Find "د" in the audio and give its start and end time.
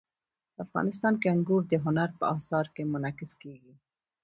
1.67-1.73